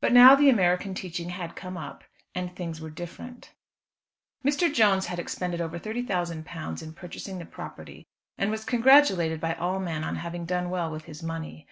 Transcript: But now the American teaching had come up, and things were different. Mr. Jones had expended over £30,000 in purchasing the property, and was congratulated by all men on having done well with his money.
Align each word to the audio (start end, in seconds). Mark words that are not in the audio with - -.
But 0.00 0.12
now 0.12 0.36
the 0.36 0.48
American 0.48 0.94
teaching 0.94 1.30
had 1.30 1.56
come 1.56 1.76
up, 1.76 2.04
and 2.36 2.54
things 2.54 2.80
were 2.80 2.88
different. 2.88 3.50
Mr. 4.44 4.72
Jones 4.72 5.06
had 5.06 5.18
expended 5.18 5.60
over 5.60 5.76
£30,000 5.76 6.82
in 6.84 6.92
purchasing 6.94 7.40
the 7.40 7.46
property, 7.46 8.06
and 8.38 8.52
was 8.52 8.64
congratulated 8.64 9.40
by 9.40 9.54
all 9.56 9.80
men 9.80 10.04
on 10.04 10.14
having 10.14 10.46
done 10.46 10.70
well 10.70 10.88
with 10.88 11.06
his 11.06 11.20
money. 11.20 11.66